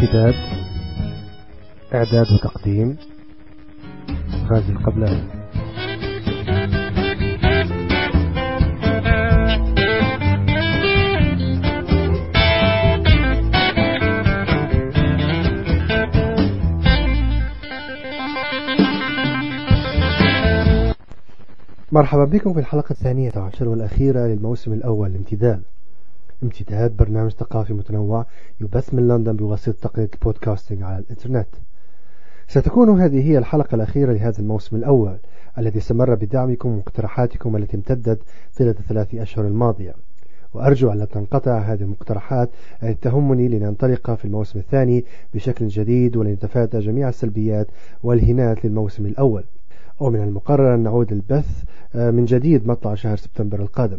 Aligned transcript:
امتداد 0.00 0.34
إعداد 1.94 2.26
وتقديم 2.32 2.96
غازي 4.50 4.72
القبلاني 4.72 5.22
مرحبا 21.92 22.24
بكم 22.24 22.52
في 22.52 22.60
الحلقة 22.60 22.90
الثانية 22.90 23.32
عشر 23.36 23.68
والأخيرة 23.68 24.20
للموسم 24.26 24.72
الأول 24.72 25.14
امتداد 25.16 25.62
امتداد 26.42 26.96
برنامج 26.96 27.30
ثقافي 27.30 27.74
متنوع 27.74 28.26
يبث 28.60 28.94
من 28.94 29.08
لندن 29.08 29.36
بواسطة 29.36 29.72
تقنية 29.88 30.10
البودكاستنج 30.14 30.82
على 30.82 30.98
الإنترنت. 30.98 31.48
ستكون 32.48 33.00
هذه 33.00 33.30
هي 33.30 33.38
الحلقة 33.38 33.74
الأخيرة 33.74 34.12
لهذا 34.12 34.38
الموسم 34.38 34.76
الأول 34.76 35.16
الذي 35.58 35.78
استمر 35.78 36.14
بدعمكم 36.14 36.68
ومقترحاتكم 36.68 37.56
التي 37.56 37.76
امتدت 37.76 38.22
طيلة 38.58 38.70
الثلاث 38.70 39.14
أشهر 39.14 39.46
الماضية. 39.46 39.94
وأرجو 40.54 40.92
أن 40.92 40.98
لا 40.98 41.04
تنقطع 41.04 41.58
هذه 41.58 41.82
المقترحات 41.82 42.50
التي 42.82 42.94
تهمني 42.94 43.48
لننطلق 43.48 44.14
في 44.14 44.24
الموسم 44.24 44.58
الثاني 44.58 45.04
بشكل 45.34 45.68
جديد 45.68 46.16
ولنتفادى 46.16 46.78
جميع 46.78 47.08
السلبيات 47.08 47.66
والهنات 48.02 48.64
للموسم 48.64 49.06
الأول. 49.06 49.44
ومن 50.00 50.22
المقرر 50.22 50.74
أن 50.74 50.80
نعود 50.80 51.12
البث 51.12 51.62
آه، 51.94 52.10
من 52.10 52.24
جديد 52.24 52.66
مطلع 52.66 52.94
شهر 52.94 53.16
سبتمبر 53.16 53.60
القادم. 53.60 53.98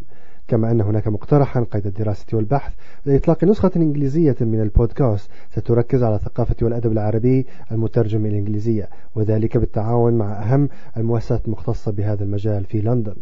كما 0.52 0.72
أن 0.72 0.82
هناك 0.82 1.08
مقترحا 1.08 1.66
قيد 1.72 1.88
الدراسة 1.88 2.26
والبحث. 2.34 2.74
لإطلاق 3.06 3.44
نسخة 3.44 3.72
إنجليزية 3.76 4.36
من 4.42 4.62
البودكاست 4.62 5.30
ستركز 5.52 6.04
على 6.04 6.16
الثقافة 6.16 6.56
والأدب 6.62 6.92
العربي 6.92 7.46
المترجم 7.72 8.26
إلى 8.26 8.30
الإنجليزية. 8.30 8.90
وذلك 9.16 9.58
بالتعاون 9.58 10.14
مع 10.14 10.44
أهم 10.44 10.70
المؤسسات 10.98 11.46
المختصة 11.46 11.92
بهذا 11.92 12.24
المجال 12.24 12.64
في 12.66 12.82
لندن. 12.82 13.16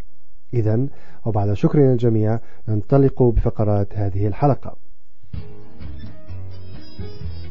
إذا 0.53 0.88
وبعد 1.25 1.53
شكر 1.53 1.80
للجميع 1.80 2.39
ننطلق 2.67 3.23
بفقرات 3.23 3.88
هذه 3.93 4.27
الحلقة. 4.27 4.75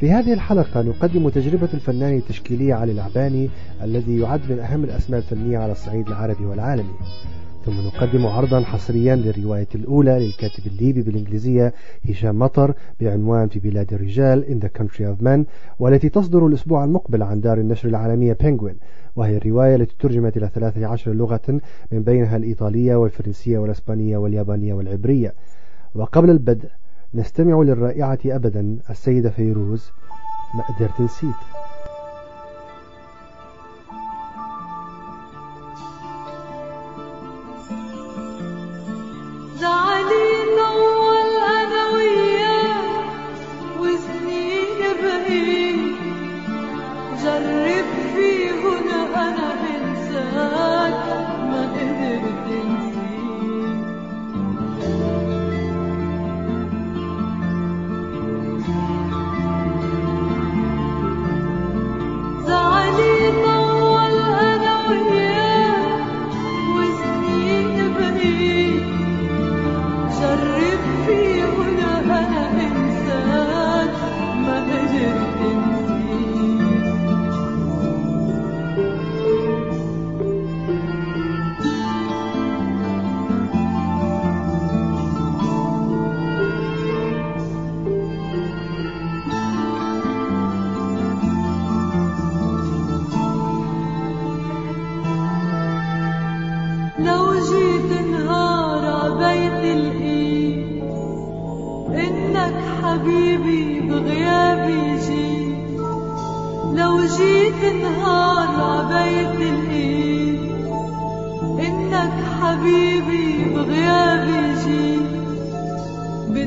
في 0.01 0.11
هذه 0.11 0.33
الحلقة 0.33 0.83
نقدم 0.83 1.29
تجربة 1.29 1.69
الفنان 1.75 2.17
التشكيلي 2.17 2.73
علي 2.73 2.93
العباني 2.93 3.51
الذي 3.83 4.21
يعد 4.21 4.41
من 4.53 4.59
أهم 4.59 4.85
الأسماء 4.85 5.21
الفنية 5.21 5.59
على 5.59 5.73
الصعيد 5.73 6.09
العربي 6.09 6.47
والعالمي. 6.47 6.95
ثم 7.69 7.81
نقدم 7.81 8.27
عرضا 8.27 8.61
حصريا 8.61 9.17
للرواية 9.17 9.69
الأولى 9.75 10.19
للكاتب 10.19 10.67
الليبي 10.67 11.03
بالإنجليزية 11.03 11.75
هشام 12.09 12.39
مطر 12.39 12.75
بعنوان 13.01 13.49
في 13.49 13.59
بلاد 13.59 13.93
الرجال 13.95 14.45
In 14.45 14.65
the 14.65 14.81
Country 14.81 15.03
of 15.03 15.25
Men 15.25 15.45
والتي 15.79 16.09
تصدر 16.09 16.47
الأسبوع 16.47 16.85
المقبل 16.85 17.23
عن 17.23 17.41
دار 17.41 17.59
النشر 17.59 17.89
العالمية 17.89 18.37
بينغوين 18.41 18.77
وهي 19.17 19.37
الرواية 19.37 19.77
التي 19.77 19.95
ترجمت 19.99 20.37
إلى 20.37 20.51
13 20.55 21.13
لغة 21.13 21.61
من 21.93 22.03
بينها 22.03 22.37
الإيطالية 22.37 22.97
والفرنسية 22.97 23.59
والأسبانية 23.59 24.17
واليابانية 24.17 24.75
والعبرية. 24.75 25.35
وقبل 25.95 26.31
البدء 26.31 26.69
نستمع 27.15 27.63
للرائعة 27.63 28.19
أبدا 28.27 28.79
السيدة 28.91 29.31
فيروز 29.31 29.91
جرب 47.23 47.89
فيهن 48.17 48.89
أنا 49.15 49.49
إنسان. 49.77 50.93
ما 51.51 51.63
قدرت 51.75 52.47
انساك 52.51 53.08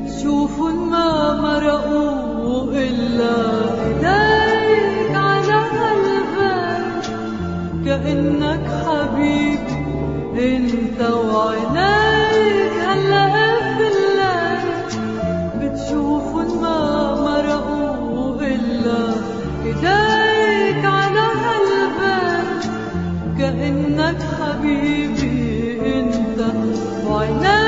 بتشوفوا 0.06 0.72
ما 0.72 1.34
مرقوا 1.42 2.72
إلا 2.72 3.36
إيديك 3.86 5.16
على 5.16 5.58
قلبك 5.80 7.04
كأنك 7.86 8.66
حبيبي 8.86 9.76
انت 10.56 11.02
وعينيك 11.12 12.74
هلا 12.88 13.28
في 13.78 13.88
الليل 13.94 14.66
بتشوفن 15.60 16.62
ما 16.62 17.16
مرقوا 17.16 18.36
إلا 18.42 19.00
إيديك 19.66 20.86
على 20.86 21.26
قلبك 21.46 22.62
كأنك 23.40 24.18
حبيبي 24.40 25.82
انت 26.00 26.40
وعينيك 27.08 27.61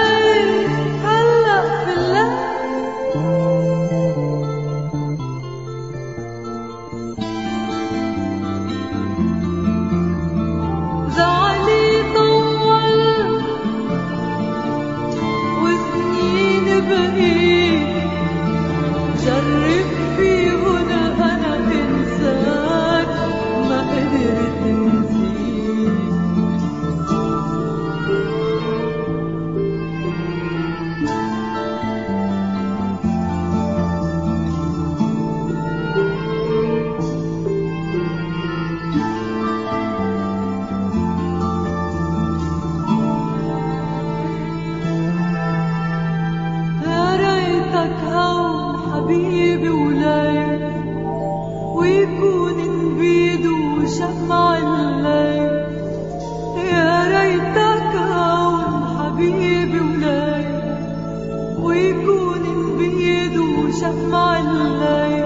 الليل 64.62 65.26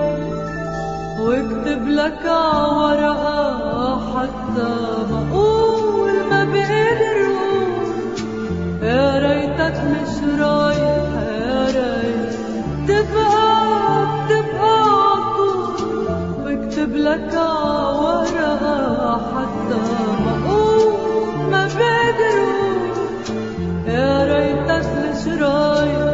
واكتب 1.20 1.88
لك 1.88 2.26
عورقة 2.26 4.00
حتى 4.14 4.70
ما 5.12 5.28
أقول 5.32 6.12
ما 6.30 6.44
بقدر 6.44 7.18
يا 8.82 9.20
ريتك 9.20 9.76
مش 9.92 10.40
رايح 10.42 11.12
يا 11.40 11.66
ريت 11.66 12.34
تبقى 12.88 14.08
تبقى 14.30 14.80
عطول 14.82 16.08
واكتب 16.46 16.96
لك 16.96 17.36
عورقة 17.36 19.18
حتى 19.18 19.80
ما 20.26 20.34
أقول 20.46 21.52
ما 21.52 21.64
بقدر 21.66 22.38
يا 23.88 24.26
ريتك 24.26 24.86
مش 25.04 25.42
رايح. 25.42 26.07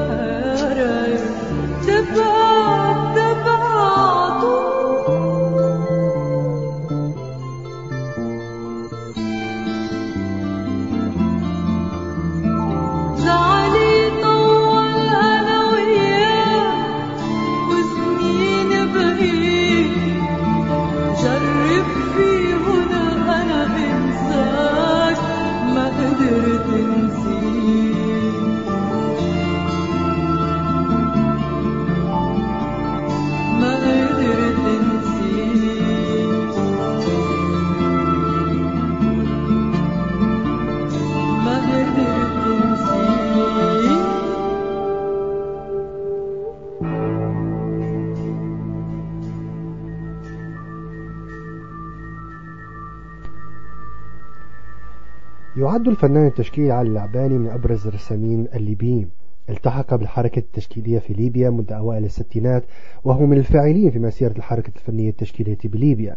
يعد 55.63 55.87
الفنان 55.87 56.27
التشكيلي 56.27 56.71
علي 56.71 56.89
العباني 56.89 57.37
من 57.37 57.49
أبرز 57.49 57.87
الرسامين 57.87 58.47
الليبيين. 58.55 59.09
التحق 59.49 59.95
بالحركة 59.95 60.39
التشكيلية 60.39 60.99
في 60.99 61.13
ليبيا 61.13 61.49
منذ 61.49 61.73
أوائل 61.73 62.05
الستينات 62.05 62.63
وهو 63.03 63.25
من 63.25 63.37
الفاعلين 63.37 63.91
في 63.91 63.99
مسيرة 63.99 64.33
الحركة 64.37 64.71
الفنية 64.75 65.09
التشكيلية 65.09 65.57
بليبيا 65.63 66.15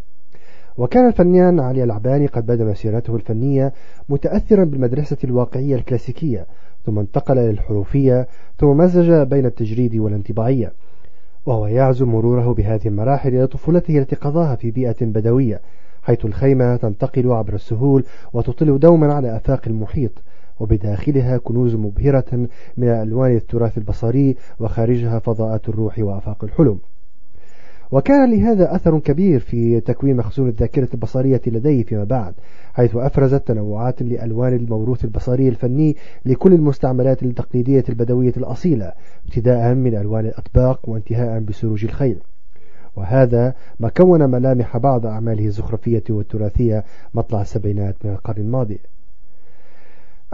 وكان 0.78 1.06
الفنان 1.06 1.60
علي 1.60 1.84
العباني 1.84 2.26
قد 2.26 2.46
بدأ 2.46 2.64
مسيرته 2.64 3.16
الفنية 3.16 3.72
متأثرا 4.08 4.64
بالمدرسة 4.64 5.16
الواقعية 5.24 5.74
الكلاسيكية 5.74 6.46
ثم 6.86 6.98
انتقل 6.98 7.38
إلى 7.38 7.50
الحروفية 7.50 8.28
ثم 8.58 8.76
مزج 8.76 9.12
بين 9.12 9.46
التجريد 9.46 9.96
والانطباعية. 9.96 10.72
وهو 11.46 11.66
يعزو 11.66 12.06
مروره 12.06 12.54
بهذه 12.54 12.88
المراحل 12.88 13.28
إلى 13.28 13.46
طفولته 13.46 13.98
التي 13.98 14.16
قضاها 14.16 14.56
في 14.56 14.70
بيئة 14.70 14.96
بدوية. 15.00 15.60
حيث 16.06 16.24
الخيمة 16.24 16.76
تنتقل 16.76 17.32
عبر 17.32 17.54
السهول 17.54 18.04
وتطل 18.32 18.78
دوما 18.78 19.14
على 19.14 19.36
آفاق 19.36 19.60
المحيط 19.66 20.12
وبداخلها 20.60 21.38
كنوز 21.38 21.74
مبهرة 21.74 22.48
من 22.76 22.88
ألوان 22.88 23.36
التراث 23.36 23.78
البصري 23.78 24.36
وخارجها 24.60 25.18
فضاءات 25.18 25.68
الروح 25.68 25.98
وآفاق 25.98 26.44
الحلم. 26.44 26.78
وكان 27.92 28.30
لهذا 28.30 28.74
أثر 28.76 28.98
كبير 28.98 29.40
في 29.40 29.80
تكوين 29.80 30.16
مخزون 30.16 30.48
الذاكرة 30.48 30.88
البصرية 30.94 31.40
لديه 31.46 31.82
فيما 31.82 32.04
بعد 32.04 32.34
حيث 32.74 32.96
أفرزت 32.96 33.48
تنوعات 33.48 34.02
لألوان 34.02 34.52
الموروث 34.52 35.04
البصري 35.04 35.48
الفني 35.48 35.96
لكل 36.24 36.52
المستعملات 36.52 37.22
التقليدية 37.22 37.84
البدوية 37.88 38.32
الأصيلة 38.36 38.92
ابتداء 39.26 39.74
من 39.74 39.96
ألوان 39.96 40.26
الأطباق 40.26 40.88
وانتهاء 40.88 41.40
بسروج 41.40 41.84
الخيل. 41.84 42.18
وهذا 42.96 43.54
ما 43.80 43.88
كون 43.88 44.30
ملامح 44.30 44.76
بعض 44.76 45.06
أعماله 45.06 45.46
الزخرفية 45.46 46.04
والتراثية 46.10 46.84
مطلع 47.14 47.40
السبعينات 47.40 47.96
من 48.04 48.10
القرن 48.10 48.42
الماضي. 48.42 48.78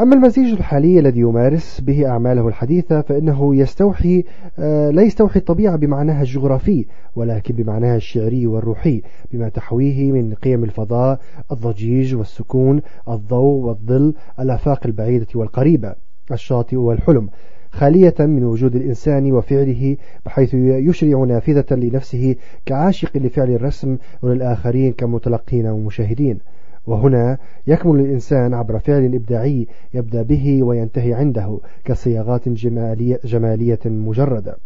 أما 0.01 0.15
المزيج 0.15 0.53
الحالي 0.53 0.99
الذي 0.99 1.21
يمارس 1.21 1.81
به 1.81 2.09
أعماله 2.09 2.49
الحديثة 2.49 3.01
فإنه 3.01 3.57
يستوحي 3.57 4.25
آه، 4.59 4.91
لا 4.91 5.03
يستوحي 5.03 5.39
الطبيعة 5.39 5.77
بمعناها 5.77 6.23
الجغرافي 6.23 6.87
ولكن 7.17 7.55
بمعناها 7.55 7.97
الشعري 7.97 8.47
والروحي 8.47 9.03
بما 9.33 9.49
تحويه 9.49 10.13
من 10.13 10.35
قيم 10.35 10.65
الفضاء 10.65 11.21
الضجيج 11.53 12.15
والسكون 12.15 12.83
الضوء 13.09 13.67
والظل 13.67 14.15
الآفاق 14.41 14.81
البعيدة 14.87 15.27
والقريبة 15.35 15.95
الشاطئ 16.33 16.77
والحلم. 16.77 17.29
خالية 17.73 18.15
من 18.19 18.45
وجود 18.45 18.77
الإنسان 18.77 19.33
وفعله 19.33 19.97
بحيث 20.27 20.55
يشرع 20.55 21.25
نافذة 21.25 21.75
لنفسه 21.75 22.37
كعاشق 22.67 23.17
لفعل 23.17 23.51
الرسم 23.51 23.97
وللآخرين 24.23 24.93
كمتلقين 24.93 25.67
ومشاهدين. 25.67 26.39
وهنا 26.87 27.39
يكمل 27.67 28.01
الإنسان 28.01 28.55
عبر 28.55 28.79
فعل 28.79 29.15
إبداعي 29.15 29.67
يبدأ 29.95 30.23
به 30.23 30.63
وينتهي 30.63 31.15
عنده 31.15 31.59
كصياغات 31.85 32.49
جمالية, 32.49 33.21
جمالية 33.25 33.81
مجردة. 33.85 34.57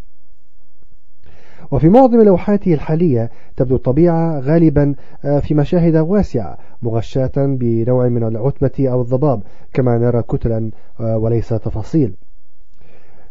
وفي 1.70 1.88
معظم 1.88 2.22
لوحاته 2.22 2.74
الحالية 2.74 3.30
تبدو 3.56 3.76
الطبيعة 3.76 4.40
غالبا 4.40 4.94
آه، 5.24 5.40
في 5.40 5.54
مشاهد 5.54 5.96
واسعة 5.96 6.58
مغشاة 6.82 7.32
بنوع 7.36 8.08
من 8.08 8.22
العتمة 8.22 8.88
أو 8.92 9.02
الضباب 9.02 9.42
كما 9.72 9.98
نرى 9.98 10.22
كتلا 10.22 10.70
آه، 11.00 11.18
وليس 11.18 11.48
تفاصيل. 11.48 12.12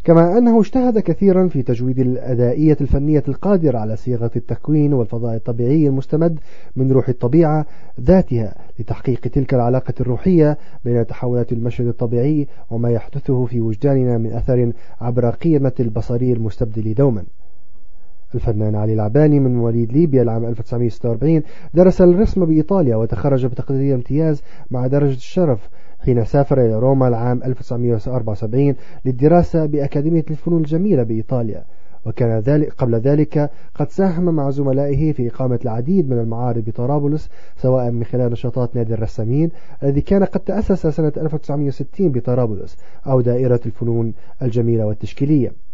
كما 0.05 0.37
أنه 0.37 0.59
اجتهد 0.59 0.99
كثيرا 0.99 1.47
في 1.47 1.61
تجويد 1.61 1.99
الأدائية 1.99 2.77
الفنية 2.81 3.23
القادرة 3.27 3.77
على 3.77 3.95
صياغة 3.95 4.31
التكوين 4.35 4.93
والفضاء 4.93 5.35
الطبيعي 5.35 5.87
المستمد 5.87 6.39
من 6.75 6.91
روح 6.91 7.09
الطبيعة 7.09 7.65
ذاتها 8.01 8.55
لتحقيق 8.79 9.19
تلك 9.19 9.53
العلاقة 9.53 9.93
الروحية 10.01 10.57
بين 10.85 11.07
تحولات 11.07 11.51
المشهد 11.51 11.87
الطبيعي 11.87 12.47
وما 12.71 12.89
يحدثه 12.89 13.45
في 13.45 13.61
وجداننا 13.61 14.17
من 14.17 14.31
أثر 14.31 14.71
عبر 15.01 15.29
قيمة 15.29 15.73
البصري 15.79 16.33
المستبدل 16.33 16.93
دوما. 16.93 17.23
الفنان 18.35 18.75
علي 18.75 18.93
العباني 18.93 19.39
من 19.39 19.55
مواليد 19.55 19.93
ليبيا 19.93 20.21
العام 20.21 20.45
1946 20.45 21.41
درس 21.73 22.01
الرسم 22.01 22.45
بإيطاليا 22.45 22.95
وتخرج 22.95 23.45
بتقدير 23.45 23.95
امتياز 23.95 24.41
مع 24.71 24.87
درجة 24.87 25.15
الشرف 25.15 25.69
حين 26.05 26.25
سافر 26.25 26.61
إلى 26.61 26.79
روما 26.79 27.07
العام 27.07 27.43
1974 27.43 28.75
للدراسة 29.05 29.65
بأكاديمية 29.65 30.25
الفنون 30.31 30.61
الجميلة 30.61 31.03
بإيطاليا. 31.03 31.63
وكان 32.05 32.39
ذلك 32.39 32.73
قبل 32.73 32.95
ذلك 32.95 33.51
قد 33.75 33.89
ساهم 33.89 34.35
مع 34.35 34.49
زملائه 34.49 35.11
في 35.13 35.27
إقامة 35.27 35.59
العديد 35.63 36.09
من 36.09 36.19
المعارض 36.19 36.63
بطرابلس 36.65 37.29
سواء 37.57 37.91
من 37.91 38.03
خلال 38.03 38.31
نشاطات 38.31 38.75
نادي 38.75 38.93
الرسامين 38.93 39.49
الذي 39.83 40.01
كان 40.01 40.23
قد 40.23 40.39
تأسس 40.39 40.87
سنة 40.87 41.13
1960 41.17 42.11
بطرابلس 42.11 42.77
أو 43.07 43.21
دائرة 43.21 43.59
الفنون 43.65 44.13
الجميلة 44.41 44.85
والتشكيلية. 44.85 45.64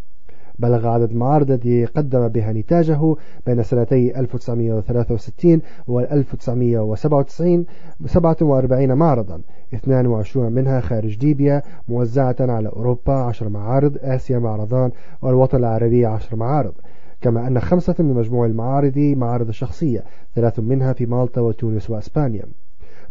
بلغ 0.59 0.87
عدد 0.87 1.11
المعارض 1.11 1.51
التي 1.51 1.85
قدم 1.85 2.27
بها 2.27 2.53
نتاجه 2.53 3.15
بين 3.45 3.63
سنتي 3.63 4.19
1963 4.19 5.61
و 5.87 5.99
1997 5.99 7.65
47 8.05 8.93
معرضا 8.93 9.41
22 9.73 10.51
منها 10.51 10.79
خارج 10.81 11.25
ليبيا 11.25 11.61
موزعة 11.87 12.35
على 12.39 12.69
أوروبا 12.69 13.13
10 13.13 13.49
معارض 13.49 13.97
آسيا 14.01 14.39
معرضان 14.39 14.91
والوطن 15.21 15.57
العربي 15.57 16.05
10 16.05 16.35
معارض. 16.35 16.73
كما 17.21 17.47
أن 17.47 17.59
خمسة 17.59 17.95
من 17.99 18.13
مجموع 18.13 18.45
المعارض 18.45 18.97
معارض 18.97 19.51
شخصية 19.51 20.03
ثلاث 20.35 20.59
منها 20.59 20.93
في 20.93 21.05
مالطا 21.05 21.41
وتونس 21.41 21.89
وأسبانيا. 21.89 22.45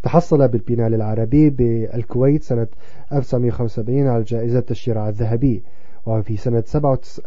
تحصل 0.02 0.48
بالبنال 0.48 0.94
العربي 0.94 1.50
بالكويت 1.50 2.42
سنة 2.42 2.66
1975 3.12 4.06
على 4.06 4.22
جائزة 4.22 4.64
الشراع 4.70 5.08
الذهبي. 5.08 5.62
وفي 6.06 6.36
سنة 6.36 6.64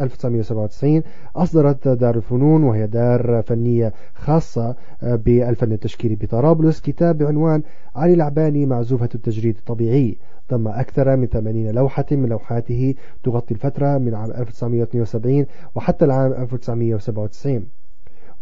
1997 0.02 1.04
أصدرت 1.36 1.88
دار 1.88 2.16
الفنون 2.16 2.64
وهي 2.64 2.88
دار 2.88 3.44
فنية 3.48 3.94
خاصة 4.16 4.76
آه، 5.04 5.16
بالفن 5.16 5.72
التشكيلي 5.72 6.16
بطرابلس. 6.16 6.82
كتاب 6.82 7.18
بعنوان 7.18 7.64
علي 7.96 8.14
العباني 8.14 8.66
معزوفة 8.66 9.10
التجريد 9.16 9.56
الطبيعي. 9.58 10.18
ضم 10.52 10.68
أكثر 10.68 11.16
من 11.16 11.26
80 11.26 11.72
لوحة 11.72 12.06
من 12.12 12.30
لوحاته 12.30 12.96
تغطي 13.24 13.54
الفترة 13.54 13.98
من 13.98 14.14
عام 14.16 14.32
1972 14.32 15.46
وحتى 15.76 16.06
العام 16.06 16.34
1997 16.34 17.66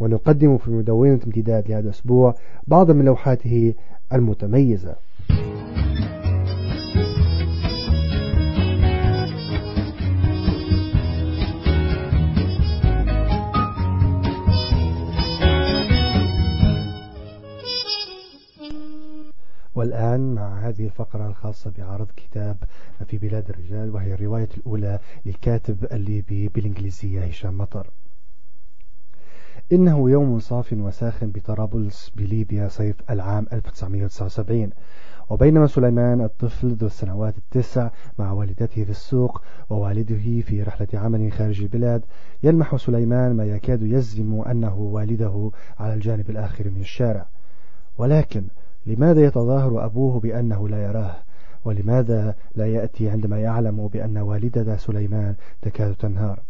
ونقدم 0.00 0.58
في 0.58 0.70
مدونة 0.70 1.20
امتداد 1.26 1.68
لهذا 1.68 1.84
الأسبوع 1.84 2.34
بعض 2.66 2.90
من 2.90 3.04
لوحاته 3.04 3.74
المتميزة. 4.12 4.94
والآن 20.02 20.34
مع 20.34 20.68
هذه 20.68 20.84
الفقرة 20.84 21.26
الخاصة 21.26 21.72
بعرض 21.78 22.06
كتاب 22.16 22.56
في 23.06 23.18
بلاد 23.18 23.50
الرجال 23.50 23.90
وهي 23.90 24.14
الرواية 24.14 24.48
الأولى 24.56 24.98
للكاتب 25.26 25.84
الليبي 25.92 26.48
بالإنجليزية 26.48 27.24
هشام 27.24 27.58
مطر. 27.58 27.90
إنه 29.72 30.10
يوم 30.10 30.38
صاف 30.38 30.72
وساخن 30.72 31.30
بطرابلس 31.30 32.12
بليبيا 32.16 32.68
صيف 32.68 32.96
العام 33.10 33.46
1979 33.52 34.70
وبينما 35.30 35.66
سليمان 35.66 36.20
الطفل 36.20 36.68
ذو 36.68 36.86
السنوات 36.86 37.34
التسع 37.38 37.90
مع 38.18 38.32
والدته 38.32 38.84
في 38.84 38.90
السوق 38.90 39.42
ووالده 39.70 40.42
في 40.42 40.62
رحلة 40.62 40.88
عمل 40.94 41.32
خارج 41.32 41.60
البلاد 41.62 42.04
يلمح 42.42 42.76
سليمان 42.76 43.36
ما 43.36 43.44
يكاد 43.44 43.82
يزعم 43.82 44.40
أنه 44.40 44.74
والده 44.76 45.50
على 45.78 45.94
الجانب 45.94 46.30
الآخر 46.30 46.70
من 46.70 46.80
الشارع. 46.80 47.26
ولكن 47.98 48.44
لماذا 48.86 49.24
يتظاهر 49.24 49.84
أبوه 49.84 50.20
بأنه 50.20 50.68
لا 50.68 50.84
يراه؟ 50.84 51.16
ولماذا 51.64 52.34
لا 52.54 52.66
يأتي 52.66 53.10
عندما 53.10 53.40
يعلم 53.40 53.86
بأن 53.86 54.18
والدة 54.18 54.76
سليمان 54.76 55.34
تكاد 55.62 55.94
تنهار؟ 55.94 56.40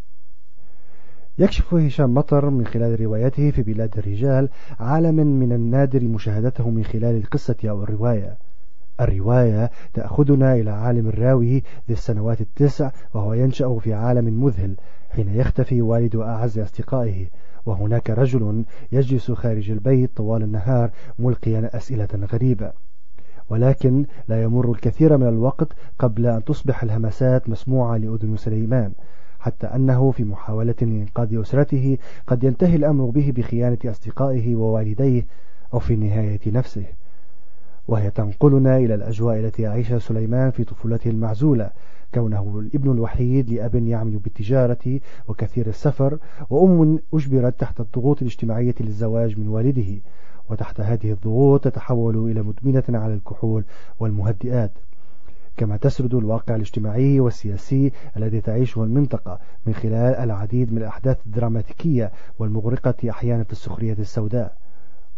يكشف 1.39 1.75
هشام 1.75 2.15
مطر 2.15 2.51
من 2.51 2.67
خلال 2.67 3.01
روايته 3.01 3.51
في 3.51 3.63
بلاد 3.63 3.99
الرجال 3.99 4.49
عالما 4.81 5.25
من 5.25 5.53
النادر 5.53 6.05
مشاهدته 6.05 6.71
من 6.71 6.85
خلال 6.85 7.17
القصة 7.17 7.57
أو 7.65 7.83
الرواية. 7.83 8.37
الرواية 9.01 9.71
تأخذنا 9.95 10.55
إلى 10.55 10.71
عالم 10.71 11.09
الراوي 11.09 11.63
ذي 11.89 11.93
السنوات 11.95 12.41
التسع 12.41 12.91
وهو 13.15 13.33
ينشأ 13.35 13.79
في 13.79 13.95
عالم 13.95 14.45
مذهل 14.45 14.77
حين 15.11 15.29
يختفي 15.29 15.83
والد 15.83 16.17
أعز 16.17 16.59
أصدقائه. 16.59 17.27
وهناك 17.67 18.11
رجل 18.11 18.65
يجلس 18.93 19.31
خارج 19.31 19.71
البيت 19.71 20.11
طوال 20.17 20.43
النهار 20.43 20.91
ملقيا 21.19 21.71
أسئلة 21.77 22.09
غريبة. 22.33 22.73
ولكن 23.51 24.07
لا 24.29 24.43
يمر 24.43 24.71
الكثير 24.71 25.17
من 25.17 25.29
الوقت 25.29 25.69
قبل 25.99 26.27
أن 26.27 26.45
تصبح 26.45 26.83
الهمسات 26.83 27.49
مسموعة 27.49 27.97
لأذن 27.97 28.37
سليمان 28.37 28.93
حتى 29.41 29.67
أنه 29.67 30.11
في 30.11 30.25
محاولة 30.25 30.75
لإنقاذ 30.81 31.41
أسرته 31.41 31.99
قد 32.27 32.45
ينتهي 32.45 32.77
الأمر 32.77 33.05
به 33.05 33.33
بخيانة 33.37 33.79
أصدقائه 33.87 34.55
ووالديه 34.57 35.27
أو 35.75 35.79
في 35.79 35.95
النهاية 35.95 36.41
نفسه. 36.47 36.85
وهي 37.89 38.11
تنقلنا 38.11 38.77
إلى 38.77 38.95
الأجواء 38.95 39.39
التي 39.41 39.63
يعيشها 39.63 39.99
سليمان 39.99 40.51
في 40.51 40.65
طفولته 40.65 41.11
المعزولة 41.11 41.71
كونه 42.15 42.59
الابن 42.59 42.93
الوحيد 42.93 43.51
لأب 43.51 43.75
يعمل 43.75 44.19
بالتجارة 44.19 45.01
وكثير 45.29 45.67
السفر 45.67 46.19
وأم 46.51 46.99
أجبرت 47.15 47.61
تحت 47.61 47.81
الضغوط 47.81 48.23
الاجتماعية 48.23 48.75
للزواج 48.81 49.39
من 49.39 49.49
والده 49.49 50.01
وتحت 50.51 50.81
هذه 50.81 51.13
الضغوط 51.13 51.65
تتحول 51.65 52.31
إلى 52.31 52.43
مدمنة 52.43 52.85
على 52.89 53.15
الكحول 53.15 53.65
والمهدئات. 54.01 54.73
كما 55.57 55.77
تسرد 55.77 56.15
الواقع 56.15 56.55
الاجتماعي 56.55 57.21
والسياسي 57.21 57.93
الذي 58.17 58.41
تعيشه 58.41 58.85
المنطقة 58.85 59.39
من 59.67 59.75
خلال 59.75 60.15
العديد 60.15 60.73
من 60.73 60.79
الأحداث 60.79 61.19
الدراماتيكية 61.27 62.13
والمغرقة 62.39 63.11
أحيانا 63.11 63.43
في 63.43 63.53
السخرية 63.53 63.93
السوداء. 63.99 64.57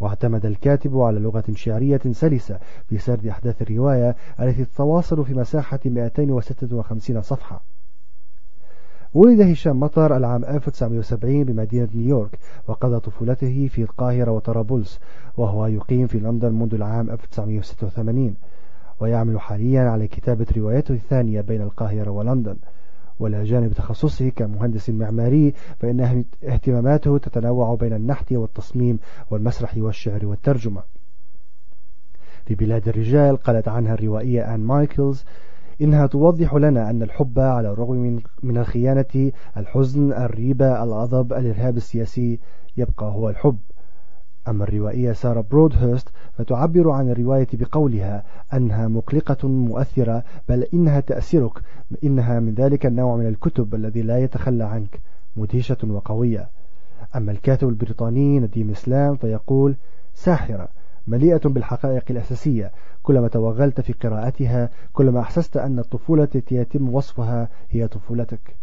واعتمد 0.00 0.46
الكاتب 0.46 0.98
على 0.98 1.18
لغة 1.18 1.44
شعرية 1.54 2.00
سلسة 2.12 2.58
في 2.88 2.98
سرد 2.98 3.26
أحداث 3.26 3.62
الرواية 3.62 4.16
التي 4.40 4.64
تتواصل 4.64 5.24
في 5.24 5.34
مساحة 5.34 5.80
256 5.84 7.22
صفحة. 7.22 7.62
ولد 9.14 9.40
هشام 9.40 9.80
مطر 9.80 10.16
العام 10.16 10.44
1970 10.44 11.44
بمدينة 11.44 11.88
نيويورك 11.94 12.38
وقضى 12.68 13.00
طفولته 13.00 13.68
في 13.72 13.82
القاهرة 13.82 14.30
وطرابلس 14.30 15.00
وهو 15.36 15.66
يقيم 15.66 16.06
في 16.06 16.18
لندن 16.18 16.52
منذ 16.52 16.74
العام 16.74 17.10
1986 17.10 18.34
ويعمل 19.00 19.40
حاليا 19.40 19.90
على 19.90 20.08
كتابة 20.08 20.46
روايته 20.56 20.94
الثانية 20.94 21.40
بين 21.40 21.62
القاهرة 21.62 22.10
ولندن. 22.10 22.56
ولا 23.18 23.44
جانب 23.44 23.72
تخصصه 23.72 24.28
كمهندس 24.28 24.90
معماري 24.90 25.54
فإن 25.78 26.24
اهتماماته 26.44 27.18
تتنوع 27.18 27.74
بين 27.74 27.92
النحت 27.92 28.32
والتصميم 28.32 28.98
والمسرح 29.30 29.74
والشعر 29.76 30.26
والترجمة. 30.26 30.82
في 32.46 32.54
بلاد 32.54 32.88
الرجال 32.88 33.36
قالت 33.36 33.68
عنها 33.68 33.94
الروائية 33.94 34.54
آن 34.54 34.60
مايكلز 34.60 35.24
إنها 35.80 36.06
توضح 36.06 36.54
لنا 36.54 36.90
أن 36.90 37.02
الحب 37.02 37.38
على 37.38 37.70
الرغم 37.70 38.20
من, 38.42 38.56
الخيانة 38.56 39.32
الحزن 39.56 40.12
الريبة 40.12 40.82
الغضب 40.82 41.32
الإرهاب 41.32 41.76
السياسي 41.76 42.38
يبقى 42.76 43.06
هو 43.06 43.28
الحب. 43.28 43.56
أما 44.48 44.64
الروائية 44.64 45.12
سارة 45.12 45.44
برودهurst 45.50 46.08
فتعبر 46.38 46.90
عن 46.90 47.10
الرواية 47.10 47.48
بقولها 47.52 48.24
أنها 48.54 48.88
مقلقة 48.88 49.48
مؤثرة 49.48 50.24
بل 50.48 50.66
إنها 50.74 51.00
تأثرك 51.00 51.52
إنها 52.04 52.40
من 52.40 52.54
ذلك 52.54 52.86
النوع 52.86 53.16
من 53.16 53.26
الكتب 53.26 53.74
الذي 53.74 54.02
لا 54.02 54.18
يتخلى 54.18 54.64
عنك 54.64 55.00
مدهشة 55.36 55.76
وقوية. 55.84 56.48
أما 57.16 57.32
الكاتب 57.32 57.68
البريطاني 57.68 58.40
نديم 58.40 58.70
إسلام 58.70 59.16
فيقول 59.16 59.74
ساحرة 60.14 60.68
مليئة 61.06 61.48
بالحقائق 61.48 62.04
الأساسية. 62.10 62.72
كلما 63.02 63.28
توغلت 63.28 63.80
في 63.80 63.92
قراءتها 63.92 64.70
كلما 64.92 65.20
أحسست 65.20 65.56
أن 65.56 65.78
الطفولة 65.78 66.28
التي 66.34 66.54
يتم 66.54 66.94
وصفها 66.94 67.48
هي 67.70 67.88
طفولتك. 67.88 68.56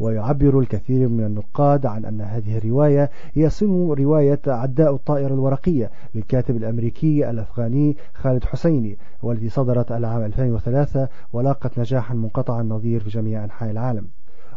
ويعبر 0.00 0.58
الكثير 0.58 1.08
من 1.08 1.24
النقاد 1.24 1.86
عن 1.86 2.04
أن 2.04 2.20
هذه 2.20 2.58
الرواية 2.58 3.10
هي 3.34 3.50
صن 3.50 3.92
رواية 3.92 4.40
عداء 4.46 4.94
الطائرة 4.94 5.34
الورقية 5.34 5.90
للكاتب 6.14 6.56
الأمريكي 6.56 7.30
الأفغاني 7.30 7.96
خالد 8.14 8.44
حسيني 8.44 8.98
والتي 9.22 9.48
صدرت 9.48 9.92
العام 9.92 10.22
2003 10.22 11.08
ولاقت 11.32 11.78
نجاحا 11.78 12.14
منقطع 12.14 12.60
النظير 12.60 13.00
في 13.00 13.08
جميع 13.08 13.44
أنحاء 13.44 13.70
العالم. 13.70 14.06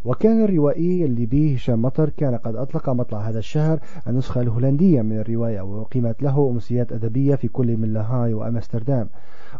وكان 0.05 0.43
الروائي 0.43 1.05
الليبي 1.05 1.55
هشام 1.55 1.81
مطر 1.81 2.09
كان 2.09 2.35
قد 2.35 2.55
أطلق 2.55 2.89
مطلع 2.89 3.19
هذا 3.19 3.39
الشهر 3.39 3.79
النسخة 4.07 4.41
الهولندية 4.41 5.01
من 5.01 5.19
الرواية 5.19 5.61
وأقيمت 5.61 6.23
له 6.23 6.49
أمسيات 6.51 6.91
أدبية 6.91 7.35
في 7.35 7.47
كل 7.47 7.77
من 7.77 7.93
لاهاي 7.93 8.33
وأمستردام. 8.33 9.09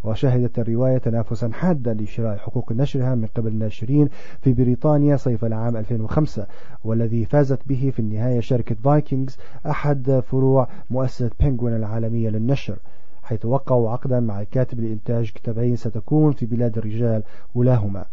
وشهدت 0.04 0.60
الرواية 0.60 0.98
تنافسا 0.98 1.50
حادا 1.54 1.94
لشراء 1.94 2.38
حقوق 2.38 2.72
نشرها 2.72 3.16
من 3.16 3.28
قبل 3.36 3.48
الناشرين 3.48 4.10
في 4.42 4.54
بريطانيا 4.54 5.18
صيف 5.18 5.46
العام 5.46 5.78
2005 5.78 6.48
والذي 6.84 7.26
فازت 7.26 7.60
به 7.68 7.92
في 7.96 8.00
النهاية 8.00 8.40
شركة 8.40 8.76
فايكنجز 8.76 9.38
أحد 9.66 10.24
فروع 10.32 10.68
مؤسسة 10.90 11.32
بينغوين 11.40 11.76
العالمية 11.76 12.30
للنشر 12.30 12.78
حيث 13.24 13.46
وقعوا 13.46 13.92
عقدا 13.92 14.20
مع 14.20 14.42
الكاتب 14.42 14.80
لإنتاج 14.80 15.32
كتابين 15.32 15.76
ستكون 15.76 16.32
في 16.32 16.46
بلاد 16.46 16.78
الرجال 16.78 17.24
ولاهما. 17.56 18.06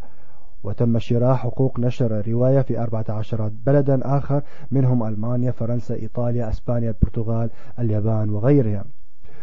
وتم 0.64 0.99
شراء 0.99 1.35
حقوق 1.35 1.80
نشر 1.80 2.21
الرواية 2.21 2.61
في 2.61 2.78
14 2.78 3.50
بلدا 3.66 4.00
آخر 4.18 4.42
منهم 4.71 5.04
ألمانيا 5.04 5.50
فرنسا 5.50 5.94
إيطاليا 5.94 6.49
أسبانيا 6.49 6.88
البرتغال 6.88 7.50
اليابان 7.78 8.30
وغيرها. 8.30 8.85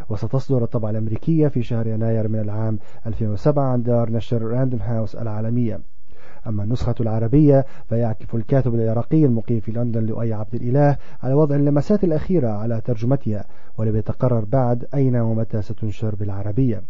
وستصدر 0.09 0.63
الطبعة 0.63 0.89
الأمريكية 0.89 1.47
في 1.47 1.63
شهر 1.63 1.87
يناير 1.87 2.27
من 2.27 2.39
العام 2.39 2.79
2007 3.07 3.63
عن 3.63 3.83
دار 3.83 4.11
نشر 4.11 4.41
راندوم 4.41 4.79
هاوس 4.81 5.15
العالمية. 5.15 5.79
أما 6.47 6.63
النسخة 6.63 6.95
العربية 6.99 7.65
فيعكف 7.89 8.35
الكاتب 8.35 8.75
العراقي 8.75 9.25
المقيم 9.25 9.59
في 9.59 9.71
لندن 9.71 10.05
لؤي 10.05 10.33
عبد 10.33 10.55
الإله 10.55 10.97
على 11.23 11.33
وضع 11.33 11.55
اللمسات 11.55 12.03
الأخيرة 12.03 12.49
على 12.49 12.81
ترجمتها 12.81 13.45
ولم 13.77 13.95
يتقرر 13.95 14.45
بعد 14.45 14.85
أين 14.93 15.15
ومتى 15.15 15.61
ستنشر 15.61 16.15
بالعربية. 16.15 16.81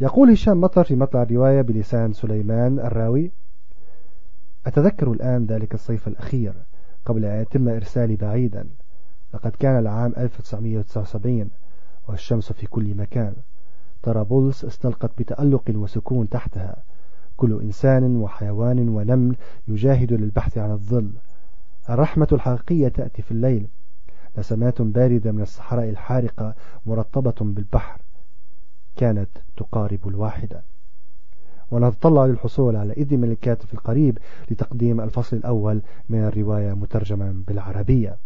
يقول 0.00 0.30
هشام 0.30 0.60
مطر 0.60 0.84
في 0.84 0.96
مطلع 0.96 1.22
الرواية 1.22 1.62
بلسان 1.62 2.12
سليمان 2.12 2.78
الراوي 2.78 3.30
أتذكر 4.66 5.12
الآن 5.12 5.46
ذلك 5.46 5.74
الصيف 5.74 6.08
الأخير 6.08 6.54
قبل 7.06 7.24
أن 7.24 7.42
يتم 7.42 7.68
إرسالي 7.68 8.16
بعيدا. 8.16 8.66
لقد 9.34 9.50
كان 9.50 9.78
العام 9.78 10.12
1979 10.16 11.50
والشمس 12.08 12.52
في 12.52 12.66
كل 12.66 12.94
مكان. 12.94 13.34
طرابلس 14.02 14.64
استلقت 14.64 15.10
بتألق 15.18 15.62
وسكون 15.68 16.28
تحتها. 16.28 16.76
كل 17.36 17.60
إنسان 17.62 18.16
وحيوان 18.16 18.88
ونمل 18.88 19.36
يجاهد 19.68 20.12
للبحث 20.12 20.58
عن 20.58 20.70
الظل. 20.70 21.10
الرحمة 21.90 22.28
الحقيقية 22.32 22.88
تأتي 22.88 23.22
في 23.22 23.30
الليل. 23.30 23.66
نسمات 24.38 24.82
باردة 24.82 25.32
من 25.32 25.42
الصحراء 25.42 25.88
الحارقة 25.88 26.54
مرطبة 26.86 27.34
بالبحر. 27.40 28.00
كانت 28.96 29.28
تقارب 29.56 30.08
الواحدة. 30.08 30.62
ونتطلع 31.70 32.26
للحصول 32.26 32.76
على 32.76 32.92
إذن 32.92 33.20
من 33.20 33.30
الكاتب 33.30 33.66
القريب 33.74 34.18
لتقديم 34.50 35.00
الفصل 35.00 35.36
الأول 35.36 35.80
من 36.08 36.24
الرواية 36.24 36.72
مترجما 36.72 37.42
بالعربية. 37.46 38.16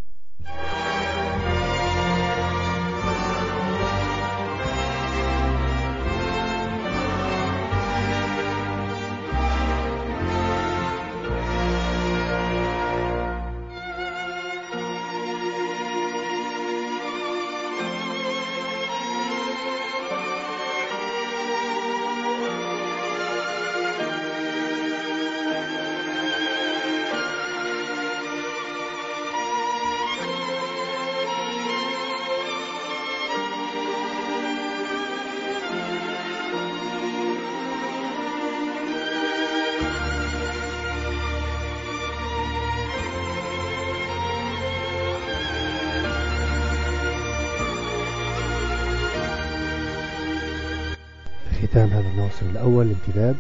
ختام 51.71 51.89
هذا 51.89 52.09
الموسم 52.09 52.51
الأول 52.51 52.87
الامتداد 52.87 53.37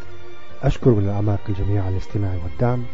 أشكر 0.63 0.91
من 0.91 1.05
الأعماق 1.05 1.41
الجميع 1.49 1.85
على 1.85 1.95
الاستماع 1.95 2.35
والدعم 2.45 2.85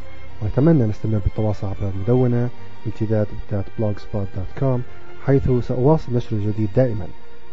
وأتمنى 0.42 0.84
أن 0.84 0.88
نستمر 0.88 1.18
بالتواصل 1.18 1.66
عبر 1.66 1.90
المدونة 1.94 2.48
امتداد.blogspot.com 2.86 4.80
حيث 5.26 5.50
سأواصل 5.68 6.16
نشر 6.16 6.36
الجديد 6.36 6.68
دائما 6.76 7.06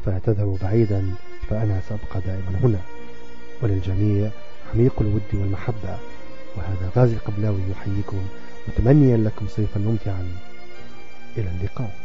فلا 0.05 0.19
تذهبوا 0.19 0.57
بعيدا 0.61 1.13
فأنا 1.49 1.81
سأبقى 1.89 2.21
دائما 2.25 2.59
هنا. 2.63 2.79
وللجميع 3.61 4.29
عميق 4.73 5.01
الود 5.01 5.21
والمحبة. 5.33 5.97
وهذا 6.57 6.91
غازي 6.95 7.13
القبلاوي 7.13 7.61
يحييكم 7.71 8.17
متمنيا 8.67 9.17
لكم 9.17 9.47
صيفا 9.47 9.79
ممتعا. 9.79 10.27
إلى 11.37 11.49
اللقاء. 11.49 12.02